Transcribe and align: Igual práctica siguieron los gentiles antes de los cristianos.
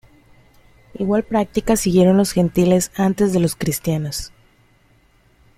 Igual 0.95 1.21
práctica 1.21 1.75
siguieron 1.75 2.17
los 2.17 2.31
gentiles 2.31 2.91
antes 2.95 3.33
de 3.33 3.39
los 3.39 3.55
cristianos. 3.55 4.33